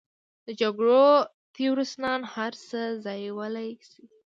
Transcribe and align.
د 0.45 0.47
جګړو 0.61 1.05
تیورسنان 1.55 2.21
هر 2.33 2.53
څه 2.67 2.81
ځایولی 3.05 3.69
شي. 3.89 4.03